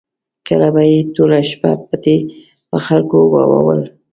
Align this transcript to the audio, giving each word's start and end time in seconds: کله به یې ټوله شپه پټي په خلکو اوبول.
کله 0.47 0.67
به 0.73 0.81
یې 0.91 0.97
ټوله 1.15 1.39
شپه 1.49 1.71
پټي 1.87 2.17
په 2.69 2.77
خلکو 2.85 3.17
اوبول. 3.41 3.79